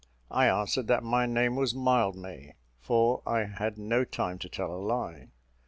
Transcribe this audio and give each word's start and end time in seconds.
I 0.31 0.47
answered 0.47 0.87
that 0.87 1.03
my 1.03 1.27
name 1.27 1.55
was 1.55 1.75
Mildmay; 1.75 2.55
for 2.79 3.21
I 3.27 3.43
had 3.43 3.77
no 3.77 4.03
time 4.03 4.39
to 4.39 4.49
tell 4.49 4.73
a 4.73 4.81
lie. 4.81 5.27